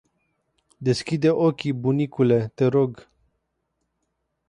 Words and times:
Deschide 0.87 1.29
ochii 1.47 1.73
bunicule 1.81 2.39
te 2.55 2.65
rog. 2.77 2.93